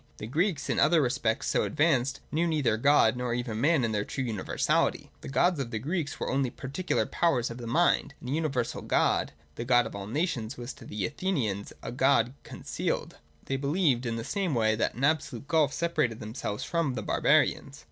[0.17, 4.03] The Greeks, in other respects so advanced, knew neither God nor even man in their
[4.03, 5.11] true universality.
[5.21, 8.81] The gods of the Greeks were only particular powers of the mind; and the universal
[8.81, 13.17] God, the God of all nations, was to the Athenians still a God concealed.
[13.45, 17.79] They believed in the same way that an absolute gulf separated themselves from the barbarians.